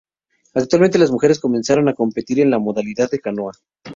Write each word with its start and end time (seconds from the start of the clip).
Actualmente, 0.55 0.97
las 0.97 1.11
mujeres 1.11 1.39
comenzaron 1.39 1.87
a 1.87 1.93
competir 1.93 2.39
en 2.39 2.49
la 2.49 2.57
modalidad 2.57 3.11
de 3.11 3.19
canoa. 3.19 3.51